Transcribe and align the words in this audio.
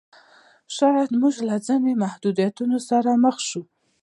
شاید 0.75 1.09
موږ 1.21 1.35
له 1.47 1.55
ځینو 1.67 1.91
محدودیتونو 2.03 2.77
سره 2.89 3.11
مخ 3.23 3.37
شو. 3.49 3.63